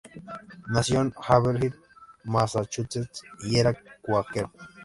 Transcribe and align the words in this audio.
Nació 0.69 1.01
en 1.01 1.13
Haverhill, 1.27 1.75
Massachusetts 2.23 3.21
y 3.43 3.59
era 3.59 3.77
Cuáquero. 4.01 4.51